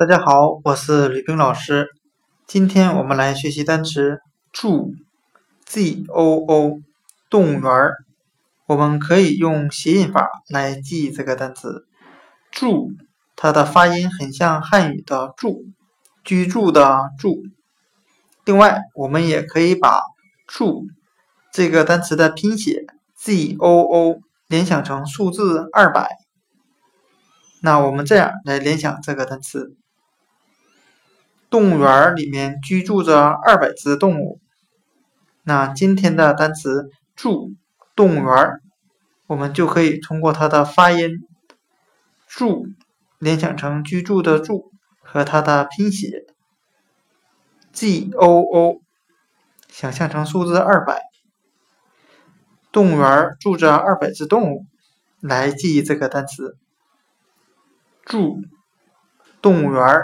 [0.00, 1.90] 大家好，我是吕冰老师。
[2.46, 4.94] 今天我们来学习单词住
[5.68, 6.80] ”（zoo）
[7.28, 7.96] 动物园儿。
[8.64, 11.84] 我们可以用谐音法来记这个单词
[12.50, 12.92] 住
[13.36, 15.66] 它的发音很像汉语的住，
[16.24, 17.42] 居住的住。
[18.46, 20.00] 另外，我们也可以把
[20.46, 20.86] 住
[21.52, 26.08] 这个单词的拼写 z-o-o 联想成数字二百。
[27.60, 29.76] 那我们这样来联想这个单词：
[31.50, 34.40] 动物园里面居住着二百只动物。
[35.42, 37.54] 那今天的单词“住”
[37.96, 38.60] 动物园，
[39.26, 41.26] 我们就可以通过它的发音
[42.28, 42.68] “住”
[43.18, 44.70] 联想成居住的“住”
[45.02, 46.24] 和它的拼写
[47.72, 48.80] “g o o”，
[49.68, 51.02] 想象成数字二百。
[52.70, 54.66] 动物园住着二百只动物，
[55.20, 56.56] 来记忆这个单词。
[58.04, 58.42] 住
[59.42, 60.02] 动物园。